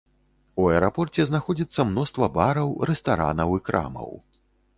У 0.61 0.63
аэрапорце 0.69 1.25
знаходзіцца 1.31 1.85
мноства 1.91 2.31
бараў, 2.39 2.73
рэстаранаў 2.93 3.49
і 3.61 3.65
крамаў. 3.71 4.11